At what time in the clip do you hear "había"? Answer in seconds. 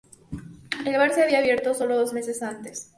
1.21-1.37